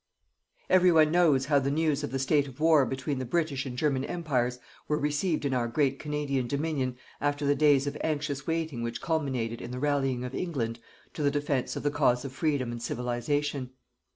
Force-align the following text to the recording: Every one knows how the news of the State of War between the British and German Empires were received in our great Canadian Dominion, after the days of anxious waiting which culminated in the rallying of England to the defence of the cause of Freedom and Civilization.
Every 0.67 0.91
one 0.91 1.11
knows 1.11 1.45
how 1.45 1.59
the 1.59 1.69
news 1.69 2.03
of 2.03 2.09
the 2.11 2.17
State 2.17 2.47
of 2.47 2.59
War 2.59 2.87
between 2.87 3.19
the 3.19 3.23
British 3.23 3.67
and 3.67 3.77
German 3.77 4.03
Empires 4.05 4.57
were 4.87 4.97
received 4.97 5.45
in 5.45 5.53
our 5.53 5.67
great 5.67 5.99
Canadian 5.99 6.47
Dominion, 6.47 6.97
after 7.21 7.45
the 7.45 7.53
days 7.53 7.85
of 7.85 7.95
anxious 8.01 8.47
waiting 8.47 8.81
which 8.81 8.99
culminated 8.99 9.61
in 9.61 9.69
the 9.69 9.77
rallying 9.79 10.23
of 10.25 10.33
England 10.33 10.79
to 11.13 11.21
the 11.21 11.29
defence 11.29 11.75
of 11.75 11.83
the 11.83 11.91
cause 11.91 12.25
of 12.25 12.31
Freedom 12.33 12.71
and 12.71 12.81
Civilization. 12.81 13.73